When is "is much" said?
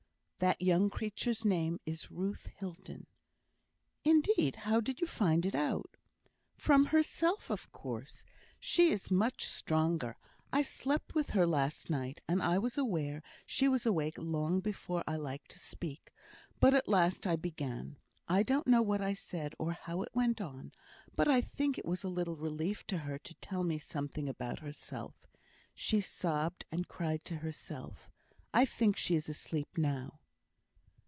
8.91-9.45